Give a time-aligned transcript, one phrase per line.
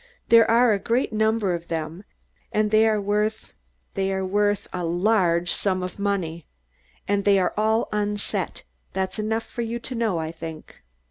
[0.29, 2.05] "There are a great number of them,
[2.51, 3.53] and they are worth
[3.93, 6.47] they are worth a large sum of money.
[7.07, 8.63] And they are all unset.
[8.93, 10.81] That's enough for you to know, I think."